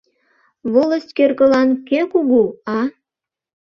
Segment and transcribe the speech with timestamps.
[0.71, 2.43] Волость кӧргылан кӧ кугу,
[2.77, 2.79] а?